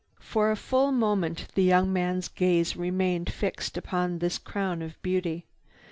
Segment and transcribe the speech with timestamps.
[0.19, 5.45] For a full moment the young man's gaze remained fixed upon this crown of beauty.